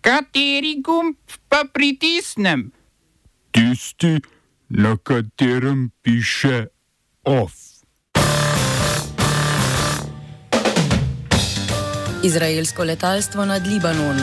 Kateri 0.00 0.80
gumb 0.80 1.16
pa 1.48 1.64
pritisnem? 1.72 2.72
Tisti, 3.52 4.16
na 4.68 4.96
katerem 4.96 5.90
piše 6.02 6.66
OF. 7.24 7.52
Izraelsko 12.22 12.84
letalstvo 12.84 13.44
nad 13.44 13.66
Libanon. 13.66 14.16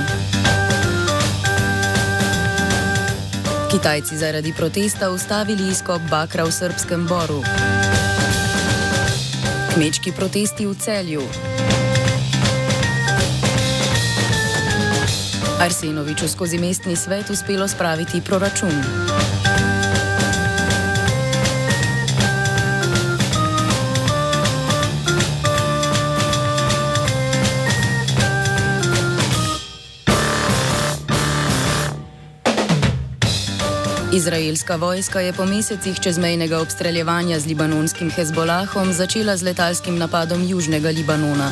Kitajci 3.72 4.18
zaradi 4.18 4.54
protesta 4.58 5.12
ustavili 5.12 5.70
izkop 5.70 6.02
bakra 6.10 6.44
v 6.44 6.52
srpskem 6.52 7.08
boru. 7.08 7.44
Kmečki 9.74 10.12
protesti 10.12 10.66
v 10.66 10.74
celju. 10.74 11.22
Arsenoviču 15.60 16.28
skozi 16.28 16.58
mestni 16.58 16.96
svet 16.96 17.30
uspelo 17.30 17.68
spraviti 17.68 18.22
proračun. 18.22 18.72
Izraelska 34.14 34.76
vojska 34.76 35.20
je 35.20 35.34
po 35.34 35.46
mesecih 35.46 36.00
čezmejnega 36.00 36.60
obstreljevanja 36.60 37.40
z 37.40 37.46
libanonskim 37.46 38.12
Hezbolahom 38.12 38.94
začela 38.94 39.38
z 39.38 39.44
letalskim 39.44 39.98
napadom 39.98 40.50
južnega 40.50 40.90
Libanona. 40.90 41.52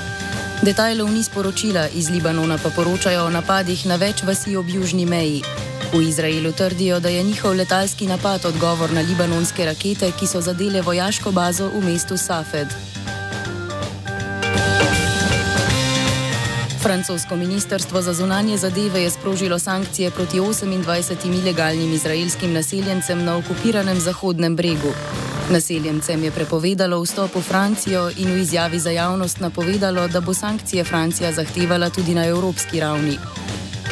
Detajlov 0.66 1.14
ni 1.14 1.22
sporočila, 1.22 1.94
iz 1.94 2.10
Libanona 2.10 2.58
pa 2.58 2.74
poročajo 2.74 3.28
o 3.28 3.30
napadih 3.30 3.86
na 3.86 4.00
več 4.02 4.24
vasi 4.26 4.56
ob 4.58 4.66
južni 4.66 5.06
meji. 5.06 5.44
V 5.94 6.02
Izraelu 6.02 6.50
trdijo, 6.58 6.98
da 7.00 7.10
je 7.10 7.22
njihov 7.24 7.54
letalski 7.54 8.08
napad 8.10 8.46
odgovor 8.50 8.90
na 8.90 9.02
libanonske 9.06 9.66
rakete, 9.66 10.10
ki 10.18 10.26
so 10.26 10.42
zadele 10.42 10.82
vojaško 10.82 11.32
bazo 11.32 11.70
v 11.70 11.84
mestu 11.86 12.18
Safed. 12.18 12.74
Francosko 16.82 17.36
ministrstvo 17.36 18.02
za 18.02 18.14
zunanje 18.14 18.58
zadeve 18.58 19.06
je 19.06 19.10
sprožilo 19.10 19.60
sankcije 19.60 20.12
proti 20.12 20.40
28 20.40 21.42
ilegalnim 21.42 21.94
izraelskim 21.94 22.54
naseljencem 22.54 23.24
na 23.24 23.38
okupiranem 23.38 24.00
Zahodnem 24.00 24.56
bregu. 24.56 24.98
Naseljencem 25.50 26.24
je 26.24 26.32
prepovedalo 26.32 26.98
vstop 27.02 27.36
v 27.36 27.42
Francijo 27.42 28.10
in 28.18 28.34
v 28.34 28.42
izjavi 28.42 28.80
za 28.80 28.90
javnost 28.90 29.40
napovedalo, 29.40 30.08
da 30.08 30.22
bo 30.22 30.34
sankcije 30.34 30.84
Francija 30.84 31.32
zahtevala 31.32 31.90
tudi 31.90 32.16
na 32.16 32.26
evropski 32.26 32.80
ravni. 32.80 33.18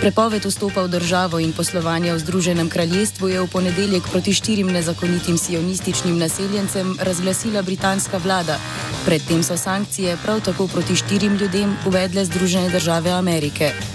Prepoved 0.02 0.46
vstopa 0.46 0.82
v 0.84 0.98
državo 0.98 1.40
in 1.40 1.54
poslovanja 1.54 2.18
v 2.18 2.20
Združenem 2.20 2.70
kraljestvu 2.70 3.30
je 3.30 3.42
v 3.42 3.48
ponedeljek 3.48 4.04
proti 4.12 4.34
štirim 4.34 4.68
nezakonitim 4.74 5.38
sionističnim 5.38 6.18
naseljencem 6.18 6.98
razglasila 7.02 7.62
britanska 7.62 8.18
vlada. 8.18 8.58
Predtem 9.06 9.44
so 9.44 9.58
sankcije 9.58 10.18
prav 10.26 10.42
tako 10.42 10.68
proti 10.68 10.96
štirim 10.96 11.38
ljudem 11.38 11.78
uvedle 11.86 12.26
Združene 12.26 12.70
države 12.70 13.12
Amerike. 13.12 13.93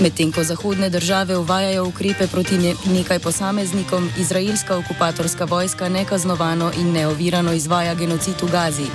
Medtem 0.00 0.32
ko 0.32 0.42
zahodne 0.44 0.90
države 0.90 1.36
uvajajo 1.36 1.86
ukrepe 1.88 2.26
proti 2.26 2.58
ne 2.58 2.74
nekaj 2.86 3.18
posameznikom, 3.18 4.10
izraelska 4.18 4.76
okupatorska 4.76 5.44
vojska 5.44 5.88
nekaznovano 5.88 6.72
in 6.78 6.92
neovirano 6.92 7.52
izvaja 7.52 7.94
genocid 7.94 8.34
v 8.42 8.50
Gazi. 8.50 8.86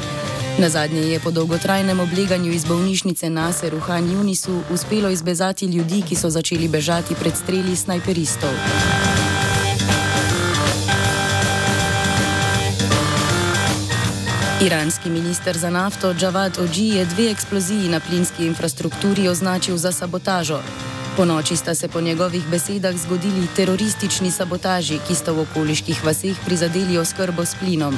Na 0.58 0.70
zadnje 0.70 1.02
je 1.02 1.20
po 1.20 1.31
dolgotrajnem 1.31 2.00
obleganju 2.00 2.52
iz 2.52 2.66
bolnišnice 2.66 3.30
Nasser 3.30 3.75
v 3.75 3.80
Han 3.80 4.11
Junisu 4.11 4.61
uspelo 4.72 5.09
izbezati 5.09 5.66
ljudi, 5.66 6.02
ki 6.02 6.16
so 6.16 6.30
začeli 6.30 6.67
bežati 6.67 7.16
pred 7.16 7.36
streli 7.36 7.75
snajperistov. 7.75 8.52
Iranski 14.61 15.09
minister 15.09 15.58
za 15.58 15.70
nafto 15.70 16.14
Javad 16.21 16.58
Oji 16.59 16.88
je 16.88 17.05
dve 17.05 17.32
eksploziji 17.32 17.89
na 17.89 17.99
plinski 17.99 18.45
infrastrukturi 18.45 19.27
označil 19.27 19.77
za 19.77 19.92
sabotažo. 19.92 20.59
Po 21.19 21.25
noči 21.25 21.55
sta 21.55 21.75
se 21.75 21.87
po 21.87 22.02
njegovih 22.02 22.47
besedah 22.47 22.95
zgodili 22.95 23.47
teroristični 23.55 24.31
sabotaži, 24.31 24.99
ki 25.07 25.15
sta 25.15 25.33
v 25.35 25.41
okoliških 25.43 26.05
vaseh 26.05 26.37
prizadeli 26.45 26.97
oskrbo 26.97 27.43
s 27.45 27.59
plinom. 27.59 27.97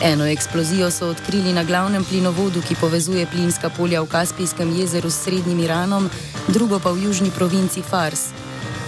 Eno 0.00 0.24
eksplozijo 0.24 0.88
so 0.90 1.10
odkrili 1.12 1.52
na 1.52 1.64
glavnem 1.64 2.04
plinovodu, 2.04 2.62
ki 2.68 2.78
povezuje 2.80 3.26
plinska 3.26 3.68
polja 3.68 4.00
v 4.00 4.08
Kaspijskem 4.08 4.72
jezeru 4.80 5.10
s 5.10 5.20
srednjim 5.24 5.60
Iranom, 5.60 6.08
drugo 6.48 6.80
pa 6.80 6.92
v 6.92 7.04
južni 7.04 7.30
provinci 7.30 7.82
Fars. 7.82 8.32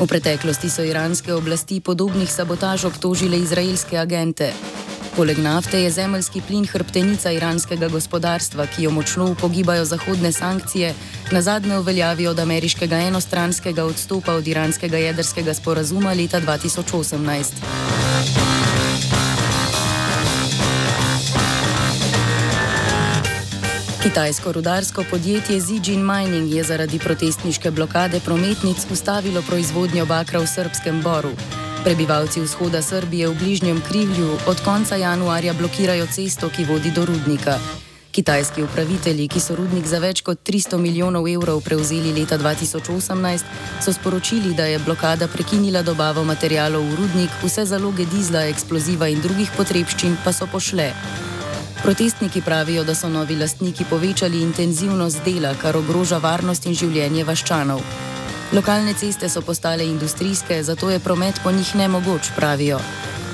V 0.00 0.06
preteklosti 0.09 0.70
so 0.70 0.81
iranske 0.81 1.34
oblasti 1.34 1.81
podobnih 1.81 2.32
sabotaž 2.32 2.84
obtožile 2.84 3.36
izraelske 3.36 3.98
agente. 3.98 4.53
Poleg 5.16 5.38
nafte 5.38 5.78
je 5.81 5.91
zemljski 5.91 6.43
plin 6.49 6.66
hrbtenica 6.69 7.31
iranskega 7.32 7.88
gospodarstva, 7.88 8.66
ki 8.66 8.82
jo 8.82 8.91
močno 8.91 9.31
upogibajo 9.31 9.84
zahodne 9.84 10.32
sankcije, 10.32 10.94
na 11.32 11.43
zadnje 11.43 11.78
uveljavi 11.78 12.27
od 12.27 12.38
ameriškega 12.38 12.97
enostranskega 12.97 13.84
odstopa 13.84 14.32
od 14.32 14.49
iranskega 14.49 14.97
jedrskega 14.97 15.54
sporazuma 15.54 16.12
leta 16.12 16.41
2018. 16.41 17.53
Kitajsko 24.03 24.53
rudarsko 24.53 25.04
podjetje 25.10 25.60
Zijin 25.60 26.06
Mining 26.06 26.54
je 26.54 26.65
zaradi 26.65 26.98
protestniške 26.98 27.71
blokade 27.71 28.21
prometnic 28.21 28.87
ustavilo 28.93 29.43
proizvodnjo 29.43 30.06
bakra 30.06 30.41
v 30.41 30.47
srpskem 30.47 31.03
boru. 31.03 31.33
Prebivalci 31.86 32.42
vzhoda 32.42 32.82
Srbije 32.82 33.28
v 33.30 33.38
bližnjem 33.38 33.78
krivlju 33.78 34.38
od 34.47 34.58
konca 34.60 34.97
januarja 34.97 35.52
blokirajo 35.54 36.06
cesto, 36.10 36.48
ki 36.50 36.64
vodi 36.64 36.91
do 36.91 37.04
rudnika. 37.06 37.58
Kitajski 38.10 38.62
upravitelji, 38.62 39.28
ki 39.28 39.41
so 39.41 39.54
rudnik 39.54 39.86
za 39.86 40.00
več 40.02 40.19
kot 40.26 40.42
300 40.42 40.80
milijonov 40.82 41.28
evrov 41.30 41.60
prevzeli 41.62 42.10
leta 42.10 42.38
2018, 42.42 43.44
so 43.78 43.94
sporočili, 43.94 44.50
da 44.54 44.66
je 44.66 44.80
blokada 44.82 45.28
prekinila 45.30 45.82
dobavo 45.86 46.24
materijalov 46.24 46.82
v 46.91 46.98
rudnik, 46.98 47.30
vse 47.44 47.62
zaloge 47.70 48.08
dizla, 48.10 48.42
eksploziva 48.50 49.06
in 49.06 49.22
drugih 49.22 49.54
potrebščin 49.54 50.18
pa 50.24 50.34
so 50.34 50.50
pošle. 50.50 50.91
Protestniki 51.86 52.42
pravijo, 52.42 52.82
da 52.82 52.98
so 52.98 53.06
novi 53.08 53.38
lastniki 53.38 53.86
povečali 53.86 54.42
intenzivnost 54.42 55.22
dela, 55.22 55.54
kar 55.54 55.78
ogroža 55.78 56.18
varnost 56.18 56.66
in 56.66 56.74
življenje 56.74 57.22
vaščanov. 57.30 58.06
Lokalne 58.53 58.95
ceste 58.95 59.29
so 59.29 59.43
postale 59.43 59.87
industrijske, 59.87 60.62
zato 60.62 60.91
je 60.91 60.99
promet 60.99 61.41
po 61.43 61.51
njih 61.53 61.75
nemogoč, 61.77 62.31
pravijo. 62.37 62.79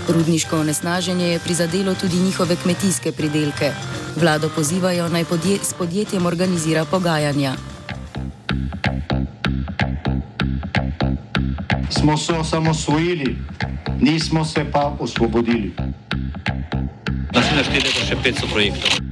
Rudniško 0.09 0.61
onesnaženje 0.61 1.27
je 1.29 1.39
prizadelo 1.39 1.95
tudi 1.95 2.17
njihove 2.17 2.57
kmetijske 2.57 3.13
pridelke. 3.13 3.73
Vlado 4.17 4.49
pozivajo 4.57 5.09
naj 5.09 5.25
podje 5.25 5.59
s 5.63 5.73
podjetjem 5.73 6.27
organizira 6.27 6.85
pogajanja. 6.85 7.53
Smo 11.91 12.17
se 12.17 12.33
osamosvojili, 12.33 13.37
nismo 14.01 14.45
se 14.45 14.65
pa 14.73 14.97
osvobodili. 15.01 15.75
Naslednje 17.35 17.65
število 17.65 18.01
je 18.01 18.07
še 18.07 18.17
500 18.17 18.53
projektov 18.53 19.12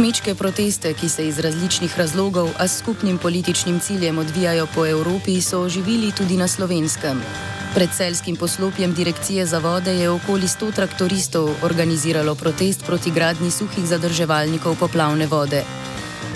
Kmečke 0.00 0.32
proteste, 0.34 0.94
ki 0.96 1.08
se 1.12 1.26
iz 1.28 1.38
različnih 1.38 1.98
razlogov, 1.98 2.48
a 2.58 2.64
s 2.68 2.78
skupnim 2.78 3.18
političnim 3.18 3.80
ciljem 3.80 4.18
odvijajo 4.18 4.66
po 4.74 4.86
Evropi, 4.86 5.40
so 5.40 5.60
oživili 5.60 6.12
tudi 6.12 6.36
na 6.40 6.48
slovenskem. 6.48 7.20
Pred 7.74 7.90
celskim 7.96 8.36
poslopjem 8.36 8.94
Direkcije 8.94 9.46
za 9.46 9.58
vode 9.58 9.92
je 9.94 10.10
okoli 10.10 10.48
100 10.48 10.72
traktoristov 10.72 11.50
organiziralo 11.62 12.34
protest 12.34 12.86
proti 12.86 13.10
gradni 13.10 13.50
suhih 13.50 13.84
zadrževalnikov 13.86 14.76
poplavne 14.80 15.26
vode. 15.26 15.64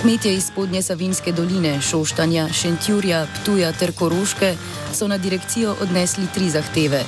Kmetje 0.01 0.35
iz 0.35 0.47
spodnje 0.47 0.83
Savinske 0.83 1.33
doline, 1.33 1.81
Šoštanja, 1.81 2.49
Šentjurja, 2.53 3.27
Ptuja 3.27 3.73
ter 3.73 3.93
Koroške 3.93 4.57
so 4.93 5.09
na 5.09 5.19
direkcijo 5.19 5.77
odnesli 5.81 6.27
tri 6.35 6.51
zahteve. 6.51 7.05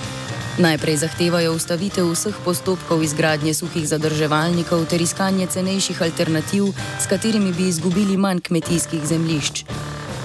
Najprej 0.57 0.97
zahtevajo 0.97 1.53
ustavitev 1.53 2.09
vseh 2.09 2.37
postopkov 2.45 3.03
izgradnje 3.05 3.53
suhih 3.55 3.85
zadrževalnikov 3.85 4.87
ter 4.89 5.05
iskanje 5.05 5.47
cenejših 5.47 6.01
alternativ, 6.03 6.73
s 7.01 7.05
katerimi 7.05 7.53
bi 7.53 7.69
izgubili 7.69 8.17
manj 8.17 8.41
kmetijskih 8.41 9.05
zemljišč. 9.05 9.65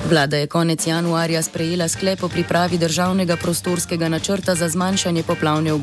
Vlada 0.10 0.38
je 0.38 0.48
konec 0.48 0.88
januarja 0.88 1.42
sprejela 1.44 1.88
sklep 1.88 2.24
o 2.24 2.30
pripravi 2.30 2.78
državnega 2.78 3.36
prostorskega 3.36 4.10
načrta 4.10 4.56
za 4.56 4.70
zmanjšanje 4.70 5.24
poplavne 5.24 5.74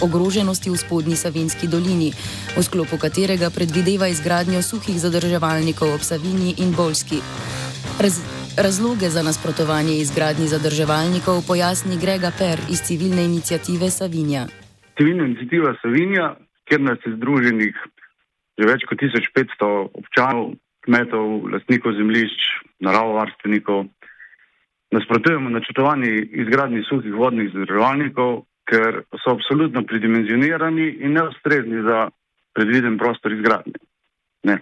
ogroženosti 0.00 0.70
v 0.70 0.76
spodnji 0.76 1.16
Savinski 1.16 1.66
dolini, 1.66 2.12
v 2.56 2.62
sklopu 2.62 2.98
katerega 2.98 3.50
predvideva 3.50 4.08
izgradnjo 4.08 4.62
suhih 4.62 5.00
zadrževalnikov 5.00 5.94
ob 5.94 6.06
Savinji 6.06 6.54
in 6.58 6.72
Bolski. 6.72 7.18
Raz 7.98 8.22
razloge 8.66 9.08
za 9.16 9.22
nasprotovanje 9.22 9.94
izgradnji 10.04 10.46
zadrževalnikov 10.54 11.36
pojasni 11.48 11.96
Grega 12.04 12.30
Per 12.40 12.58
iz 12.74 12.80
civilne 12.88 13.22
inicijative 13.30 13.88
Savinja. 13.98 14.42
Civilna 14.96 15.24
inicijativa 15.24 15.74
Savinja, 15.82 16.26
kjer 16.66 16.80
nas 16.80 16.98
je 17.06 17.16
združenih 17.16 17.74
že 18.58 18.66
več 18.68 18.82
kot 18.88 19.00
1500 19.00 19.68
občanov, 20.00 20.50
kmetov, 20.84 21.48
lastnikov 21.52 21.94
zemljišč, 21.96 22.40
naravovarstvenikov. 22.84 23.86
Nasprotujemo 24.92 25.48
načrtovani 25.54 26.10
izgradnji 26.42 26.82
suhih 26.88 27.14
vodnih 27.14 27.48
zadrževalnikov, 27.54 28.42
ker 28.68 29.04
so 29.22 29.32
absolutno 29.32 29.80
pridimenzionirani 29.88 30.90
in 31.00 31.16
neustrezni 31.16 31.80
za 31.88 32.10
predviden 32.52 32.98
prostor 32.98 33.32
izgradnje. 33.32 33.80
Ne. 34.44 34.58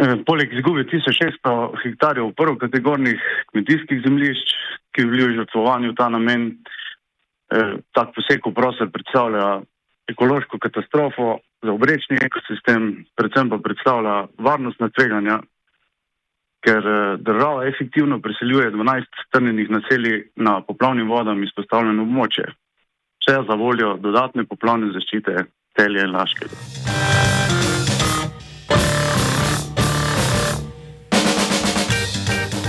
E, 0.00 0.08
poleg 0.24 0.52
izgube 0.56 0.86
1600 0.88 1.82
hektarjev 1.82 2.32
prvokategornih 2.38 3.20
kmetijskih 3.52 4.02
zemljišč, 4.06 4.54
ki 4.96 5.04
bi 5.04 5.16
bili 5.16 5.36
žrtvovani 5.36 5.92
v 5.92 5.96
ta 5.98 6.08
namen, 6.08 6.48
e, 6.50 7.66
tak 7.92 8.14
poseg 8.16 8.40
v 8.46 8.54
prostor 8.56 8.90
predstavlja 8.94 9.60
ekološko 10.10 10.58
katastrofo 10.58 11.38
za 11.62 11.72
obrečni 11.72 12.18
ekosistem, 12.24 13.04
predvsem 13.14 13.52
pa 13.52 13.60
predstavlja 13.62 14.16
varnostna 14.38 14.88
tveganja 14.90 15.40
ker 16.64 16.86
eh, 16.86 17.16
država 17.18 17.66
efektivno 17.66 18.20
preseljuje 18.20 18.70
12 18.70 19.04
strnjenih 19.28 19.70
naselij 19.70 20.24
na 20.36 20.60
poplavnim 20.60 21.08
vodam 21.08 21.42
izpostavljeno 21.42 22.02
območje. 22.02 22.44
Vse 23.20 23.36
za 23.48 23.54
voljo 23.54 23.96
dodatne 23.96 24.44
poplavne 24.44 24.92
zaščite 24.92 25.44
telje 25.76 26.04
in 26.04 26.16
laškega. 26.16 26.56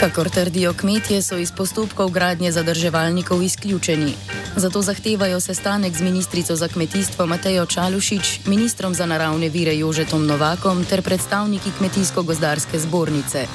Kakor 0.01 0.30
trdijo 0.30 0.74
kmetje, 0.74 1.21
so 1.21 1.38
iz 1.38 1.51
postopkov 1.51 2.09
gradnje 2.09 2.51
zadrževalnikov 2.51 3.44
izključeni. 3.44 4.13
Zato 4.56 4.81
zahtevajo 4.81 5.39
sestanek 5.39 5.94
z 5.98 6.01
ministrico 6.01 6.56
za 6.56 6.68
kmetijstvo 6.68 7.25
Matejo 7.25 7.65
Čalušič, 7.65 8.39
ministrom 8.45 8.94
za 8.94 9.06
naravne 9.06 9.50
vire 9.50 9.77
Jožetom 9.77 10.25
Novakom 10.25 10.86
ter 10.86 11.01
predstavniki 11.01 11.69
Kmetijsko-gozdarske 11.80 12.80
zbornice. 12.80 13.45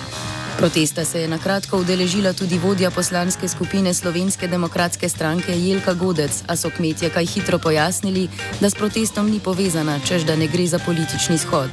Protesta 0.59 1.05
se 1.05 1.21
je 1.21 1.29
na 1.29 1.39
kratko 1.39 1.79
udeležila 1.79 2.33
tudi 2.33 2.59
vodja 2.59 2.91
poslanske 2.91 3.49
skupine 3.49 3.95
Slovenske 3.95 4.49
demokratske 4.49 5.09
stranke 5.09 5.59
Jelka 5.59 5.95
Godec, 5.95 6.43
a 6.47 6.57
so 6.57 6.71
kmetje 6.71 7.11
kaj 7.11 7.27
hitro 7.27 7.59
pojasnili, 7.59 8.29
da 8.61 8.71
s 8.71 8.75
protestom 8.75 9.31
ni 9.31 9.41
povezana, 9.41 9.99
čež 10.09 10.23
da 10.23 10.37
ne 10.37 10.47
gre 10.47 10.67
za 10.67 10.79
politični 10.79 11.39
shod. 11.39 11.71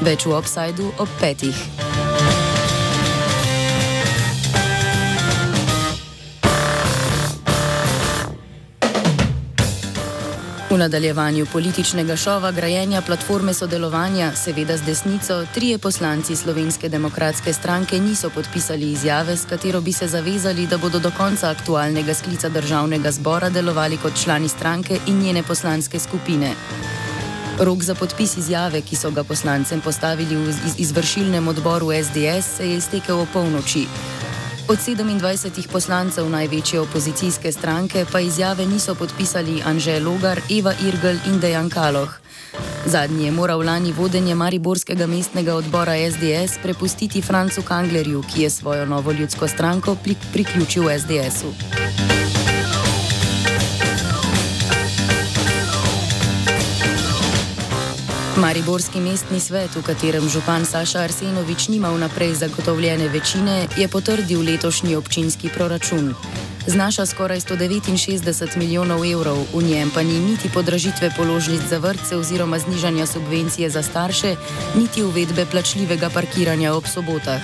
Več 0.00 0.26
v 0.26 0.32
obsajdu 0.32 0.92
ob 0.98 1.08
petih. 1.20 2.03
V 10.74 10.78
nadaljevanju 10.78 11.46
političnega 11.52 12.16
šova 12.16 12.50
grajenja 12.50 13.02
platforme 13.06 13.52
sodelovanja, 13.54 14.32
seveda 14.34 14.76
z 14.76 14.82
desnico, 14.82 15.46
trije 15.54 15.78
poslanci 15.78 16.36
Slovenske 16.36 16.88
demokratske 16.88 17.52
stranke 17.52 18.00
niso 18.00 18.30
podpisali 18.30 18.90
izjave, 18.92 19.36
s 19.36 19.44
katero 19.44 19.80
bi 19.80 19.92
se 19.92 20.08
zavezali, 20.08 20.66
da 20.66 20.78
bodo 20.78 20.98
do 20.98 21.12
konca 21.16 21.50
aktualnega 21.50 22.14
sklica 22.14 22.48
državnega 22.48 23.10
zbora 23.10 23.50
delovali 23.50 23.96
kot 23.96 24.22
člani 24.24 24.48
stranke 24.48 24.98
in 25.06 25.18
njene 25.18 25.42
poslanske 25.42 25.98
skupine. 25.98 26.54
Rok 27.60 27.82
za 27.82 27.94
podpis 27.94 28.36
izjave, 28.36 28.80
ki 28.80 28.96
so 28.96 29.10
ga 29.10 29.24
poslancem 29.24 29.80
postavili 29.80 30.36
v 30.36 30.54
izvršilnem 30.78 31.48
odboru 31.48 31.92
SDS, 32.02 32.56
se 32.56 32.70
je 32.70 32.76
iztekel 32.76 33.20
o 33.20 33.26
polnoči. 33.32 33.86
Od 34.68 34.78
27 34.78 35.68
poslancev 35.72 36.30
največje 36.30 36.80
opozicijske 36.80 37.52
stranke 37.52 38.06
pa 38.12 38.20
izjave 38.20 38.66
niso 38.66 38.94
podpisali 38.94 39.62
Anže 39.66 40.00
Logar, 40.00 40.40
Eva 40.58 40.72
Irgl 40.86 41.20
in 41.28 41.40
Dejan 41.40 41.70
Kaloh. 41.70 42.08
Zadnji 42.86 43.24
je 43.24 43.32
moral 43.32 43.64
lani 43.64 43.92
vodenje 43.92 44.34
Mariborskega 44.34 45.06
mestnega 45.06 45.54
odbora 45.54 45.92
SDS 46.10 46.58
prepustiti 46.62 47.22
Francu 47.22 47.62
Kanglerju, 47.62 48.22
ki 48.34 48.42
je 48.42 48.50
svojo 48.50 48.86
novo 48.86 49.12
ljudsko 49.12 49.48
stranko 49.48 49.96
priključil 50.32 50.84
SDS-u. 50.98 52.13
Mariborski 58.34 58.98
mestni 58.98 59.38
svet, 59.40 59.70
v 59.78 59.82
katerem 59.86 60.26
župan 60.26 60.66
Saša 60.66 61.06
Arsenovič 61.06 61.68
nima 61.70 61.90
vnaprej 61.94 62.34
zagotovljene 62.34 63.06
večine, 63.08 63.68
je 63.78 63.86
potrdil 63.88 64.42
letošnji 64.42 64.96
občinski 64.96 65.48
proračun. 65.54 66.14
Znaša 66.66 67.06
skoraj 67.06 67.40
169 67.40 68.56
milijonov 68.56 69.06
evrov, 69.06 69.38
v 69.54 69.62
njem 69.62 69.90
pa 69.94 70.02
ni 70.02 70.18
niti 70.18 70.50
podražitve 70.50 71.14
položnic 71.16 71.62
za 71.70 71.78
vrtce 71.78 72.16
oziroma 72.16 72.58
znižanja 72.58 73.06
subvencije 73.06 73.70
za 73.70 73.82
starše, 73.82 74.34
niti 74.74 75.02
uvedbe 75.02 75.46
plačljivega 75.46 76.10
parkiranja 76.10 76.74
ob 76.74 76.86
sobotah. 76.86 77.40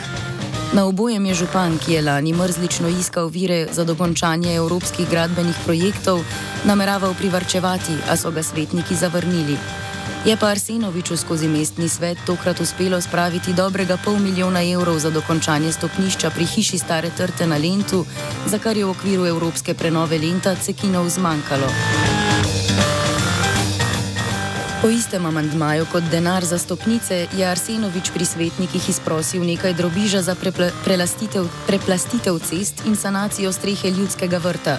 Na 0.72 0.86
obojem 0.86 1.26
je 1.26 1.34
župan, 1.34 1.78
ki 1.78 1.92
je 1.92 2.02
lani 2.02 2.32
mrzlično 2.32 2.88
iskal 2.88 3.28
vire 3.28 3.66
za 3.72 3.84
dokončanje 3.84 4.54
evropskih 4.54 5.08
gradbenih 5.10 5.56
projektov, 5.64 6.24
nameraval 6.64 7.14
privrčevati, 7.14 7.94
a 8.10 8.16
so 8.16 8.30
ga 8.30 8.42
svetniki 8.42 8.94
zavrnili. 8.94 9.56
Je 10.24 10.36
pa 10.36 10.46
Arsenoviču 10.46 11.16
skozi 11.16 11.48
mestni 11.48 11.88
svet 11.88 12.18
tokrat 12.26 12.60
uspelo 12.60 13.00
spraviti 13.00 13.52
dobrega 13.52 13.96
pol 14.04 14.18
milijona 14.18 14.62
evrov 14.62 14.98
za 14.98 15.10
dokončanje 15.10 15.72
stopnišča 15.72 16.30
pri 16.30 16.44
hiši 16.44 16.78
Stare 16.78 17.10
Trte 17.16 17.46
na 17.46 17.56
Lentu, 17.56 18.04
za 18.46 18.58
kar 18.58 18.76
je 18.76 18.84
v 18.84 18.90
okviru 18.90 19.26
evropske 19.26 19.74
prenove 19.74 20.18
Lenta 20.18 20.54
Cekinov 20.54 21.08
zmanjkalo. 21.08 21.72
Po 24.82 24.88
istem 24.88 25.26
amandmaju 25.26 25.86
kot 25.92 26.04
denar 26.10 26.44
za 26.44 26.58
stopnice 26.58 27.26
je 27.36 27.46
Arsenovič 27.46 28.10
pri 28.12 28.24
svetnikih 28.24 28.88
izprosil 28.88 29.44
nekaj 29.44 29.74
drobiža 29.74 30.22
za 30.22 30.34
preplastitev 31.66 32.38
cest 32.38 32.84
in 32.86 32.96
sanacijo 32.96 33.52
strehe 33.52 33.90
ljudskega 33.90 34.38
vrta. 34.38 34.78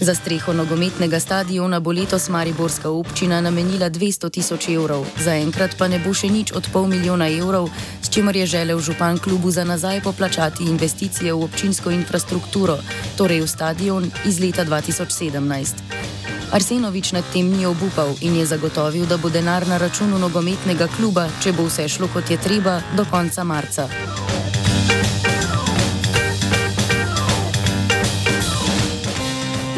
Za 0.00 0.14
streho 0.14 0.52
nogometnega 0.52 1.20
stadiona 1.20 1.80
bo 1.80 1.92
letos 1.92 2.28
Mariborska 2.28 2.90
občina 2.90 3.40
namenila 3.40 3.90
200 3.90 4.30
tisoč 4.30 4.68
evrov, 4.68 5.06
zaenkrat 5.18 5.74
pa 5.78 5.88
ne 5.88 5.98
bo 5.98 6.14
še 6.14 6.30
nič 6.30 6.52
od 6.54 6.68
pol 6.72 6.86
milijona 6.86 7.26
evrov, 7.26 7.66
s 8.02 8.06
čimer 8.06 8.36
je 8.36 8.46
želel 8.46 8.78
župan 8.78 9.18
klubu 9.18 9.50
za 9.50 9.64
nazaj 9.64 10.00
poplačati 10.06 10.70
investicije 10.70 11.34
v 11.34 11.42
občinsko 11.42 11.90
infrastrukturo, 11.90 12.78
torej 13.18 13.42
v 13.42 13.48
stadion 13.50 14.10
iz 14.24 14.38
leta 14.38 14.64
2017. 14.64 15.82
Arsenovič 16.54 17.12
nad 17.12 17.26
tem 17.32 17.50
ni 17.50 17.66
obupal 17.66 18.14
in 18.22 18.38
je 18.38 18.46
zagotovil, 18.46 19.06
da 19.06 19.18
bo 19.18 19.28
denar 19.28 19.66
na 19.66 19.82
računu 19.82 20.18
nogometnega 20.18 20.86
kluba, 20.96 21.26
če 21.42 21.52
bo 21.52 21.66
vse 21.66 21.88
šlo 21.88 22.06
kot 22.14 22.30
je 22.30 22.38
treba, 22.38 22.80
do 22.94 23.04
konca 23.10 23.44
marca. 23.44 23.90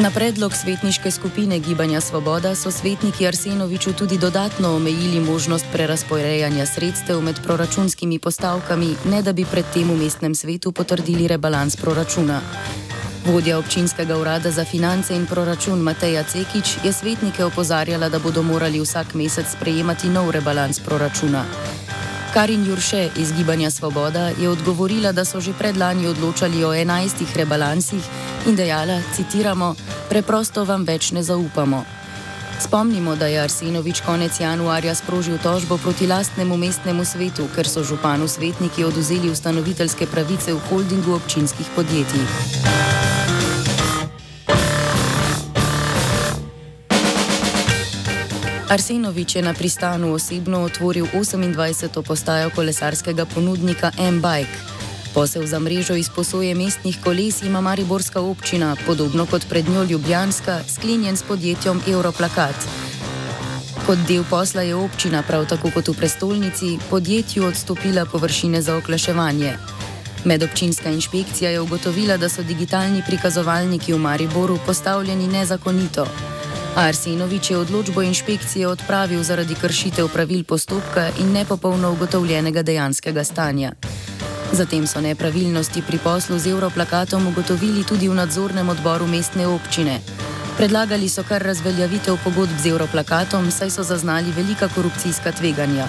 Na 0.00 0.10
predlog 0.10 0.54
svetniške 0.54 1.10
skupine 1.10 1.58
Gibanja 1.58 2.00
Svoboda 2.00 2.54
so 2.54 2.70
svetniki 2.70 3.26
Arsenoviču 3.26 3.92
tudi 3.92 4.18
dodatno 4.18 4.76
omejili 4.76 5.20
možnost 5.20 5.66
prerasporejanja 5.72 6.66
sredstev 6.66 7.20
med 7.20 7.40
proračunskimi 7.44 8.18
postavkami, 8.18 8.94
ne 9.04 9.22
da 9.22 9.32
bi 9.32 9.44
predtem 9.44 9.90
v 9.90 9.96
mestnem 9.96 10.34
svetu 10.34 10.72
potrdili 10.72 11.28
rebalans 11.28 11.76
proračuna. 11.76 12.40
Vodja 13.26 13.58
občinskega 13.58 14.16
urada 14.16 14.50
za 14.50 14.64
finance 14.64 15.16
in 15.16 15.26
proračun 15.26 15.78
Mateja 15.78 16.22
Cekič 16.22 16.76
je 16.84 16.92
svetnike 16.92 17.44
opozarjala, 17.44 18.08
da 18.08 18.18
bodo 18.18 18.42
morali 18.42 18.80
vsak 18.80 19.14
mesec 19.14 19.52
sprejemati 19.52 20.08
nov 20.08 20.30
rebalans 20.30 20.80
proračuna. 20.80 21.44
Karin 22.34 22.66
Jurše 22.66 23.10
iz 23.16 23.32
Gibanja 23.32 23.70
Svoboda 23.70 24.30
je 24.40 24.48
odgovorila, 24.48 25.12
da 25.12 25.24
so 25.24 25.40
že 25.40 25.52
predlani 25.52 26.06
odločali 26.06 26.64
o 26.64 26.74
enajstih 26.74 27.36
rebalansih 27.36 28.02
in 28.46 28.56
dejala, 28.56 29.00
citiramo, 29.16 29.74
preprosto 30.08 30.64
vam 30.64 30.84
več 30.84 31.12
ne 31.12 31.22
zaupamo. 31.22 31.84
Spomnimo, 32.60 33.16
da 33.16 33.26
je 33.26 33.40
Arsenovič 33.40 34.00
konec 34.04 34.40
januarja 34.40 34.94
sprožil 34.94 35.38
tožbo 35.42 35.78
proti 35.78 36.06
lastnemu 36.06 36.56
mestnemu 36.56 37.04
svetu, 37.04 37.48
ker 37.54 37.68
so 37.68 37.82
županu 37.82 38.28
svetniki 38.28 38.84
oduzeli 38.84 39.30
ustanoviteljske 39.30 40.06
pravice 40.06 40.52
v 40.52 40.60
holdingu 40.68 41.14
občinskih 41.16 41.66
podjetij. 41.76 42.20
Arsenovič 48.70 49.36
je 49.36 49.42
na 49.42 49.54
pristanu 49.54 50.12
osebno 50.14 50.60
otvoril 50.62 51.06
28. 51.14 52.02
postajo 52.02 52.50
kolesarskega 52.54 53.24
ponudnika 53.24 53.90
M-Bike. 53.98 54.79
Posel 55.14 55.46
za 55.46 55.58
mrežo 55.58 55.94
izposoje 55.94 56.54
mestnih 56.54 56.98
koles 57.04 57.42
ima 57.42 57.60
Mariborska 57.60 58.20
občina, 58.20 58.76
podobno 58.86 59.26
kot 59.26 59.48
pred 59.48 59.68
njo 59.68 59.82
Ljubljanska, 59.82 60.60
sklenjen 60.68 61.16
s 61.16 61.22
podjetjem 61.22 61.80
Europlakat. 61.86 62.54
Kot 63.86 63.98
del 64.08 64.24
posla 64.30 64.62
je 64.62 64.74
občina, 64.74 65.22
prav 65.22 65.46
tako 65.46 65.70
kot 65.74 65.88
v 65.88 65.94
prestolnici, 65.94 66.78
podjetju 66.90 67.44
odstopila 67.44 68.06
površine 68.06 68.62
za 68.62 68.76
oklaševanje. 68.76 69.56
Medobčinska 70.24 70.90
inšpekcija 70.90 71.50
je 71.50 71.60
ugotovila, 71.60 72.16
da 72.16 72.28
so 72.28 72.42
digitalni 72.42 73.02
prikazovalniki 73.06 73.92
v 73.92 73.98
Mariboru 73.98 74.58
postavljeni 74.66 75.26
nezakonito. 75.26 76.06
Arsenovič 76.76 77.50
je 77.50 77.56
odločbo 77.56 78.02
inšpekcije 78.02 78.68
odpravil 78.68 79.22
zaradi 79.22 79.54
kršitev 79.54 80.08
pravil 80.08 80.44
postopka 80.44 81.08
in 81.20 81.32
nepopolno 81.32 81.92
ugotovljenega 81.92 82.62
dejanskega 82.62 83.24
stanja. 83.24 83.72
Zatem 84.52 84.86
so 84.86 84.98
nepravilnosti 84.98 85.82
pri 85.86 85.98
poslu 86.02 86.38
z 86.38 86.50
Europlakatom 86.50 87.26
ugotovili 87.30 87.86
tudi 87.86 88.10
v 88.10 88.18
nadzornem 88.18 88.66
odboru 88.66 89.06
mestne 89.06 89.46
občine. 89.46 90.02
Predlagali 90.58 91.06
so 91.06 91.22
kar 91.22 91.38
razveljavitev 91.38 92.18
pogodb 92.24 92.58
z 92.58 92.74
Europlakatom, 92.74 93.46
saj 93.50 93.70
so 93.70 93.82
zaznali 93.86 94.34
velika 94.34 94.68
korupcijska 94.68 95.32
tveganja. 95.32 95.86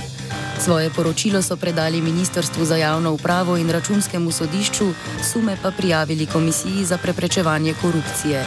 Svoje 0.61 0.93
poročilo 0.93 1.41
so 1.41 1.57
predali 1.57 2.01
Ministrstvu 2.01 2.65
za 2.65 2.77
javno 2.77 3.17
upravo 3.17 3.57
in 3.57 3.69
računskemu 3.69 4.31
sodišču, 4.31 4.93
sume 5.25 5.57
pa 5.61 5.71
prijavili 5.71 6.25
Komisiji 6.25 6.85
za 6.85 6.97
preprečevanje 6.97 7.73
korupcije. 7.81 8.45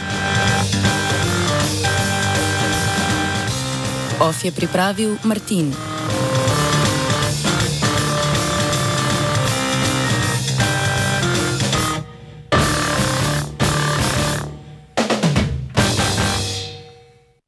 OF 4.19 4.45
je 4.45 4.51
pripravil 4.51 5.17
Martin. 5.23 5.94